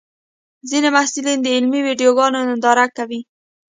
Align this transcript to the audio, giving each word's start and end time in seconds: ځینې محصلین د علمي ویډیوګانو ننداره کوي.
ځینې 0.69 0.89
محصلین 0.95 1.39
د 1.41 1.47
علمي 1.55 1.81
ویډیوګانو 1.83 2.39
ننداره 2.47 2.85
کوي. 2.97 3.19